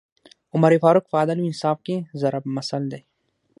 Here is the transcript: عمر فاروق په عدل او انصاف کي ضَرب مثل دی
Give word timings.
عمر 0.53 0.71
فاروق 0.83 1.05
په 1.09 1.15
عدل 1.21 1.37
او 1.39 1.47
انصاف 1.49 1.77
کي 1.85 1.95
ضَرب 2.21 2.43
مثل 2.55 2.81
دی 2.91 3.01